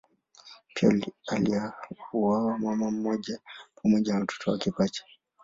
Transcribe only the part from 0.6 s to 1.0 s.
Pia